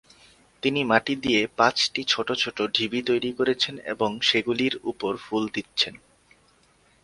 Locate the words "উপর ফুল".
4.83-5.43